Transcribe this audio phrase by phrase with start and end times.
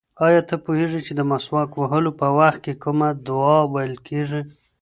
[0.25, 4.41] ایا ته پوهېږې چې د مسواک وهلو په وخت کې کومه دعا ویل کېږي؟